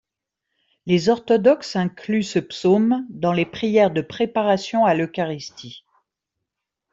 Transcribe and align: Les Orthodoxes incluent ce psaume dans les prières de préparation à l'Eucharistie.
Les 0.87 1.09
Orthodoxes 1.09 1.75
incluent 1.75 2.23
ce 2.23 2.39
psaume 2.39 3.05
dans 3.09 3.33
les 3.33 3.45
prières 3.45 3.91
de 3.91 4.01
préparation 4.01 4.83
à 4.83 4.95
l'Eucharistie. 4.95 5.85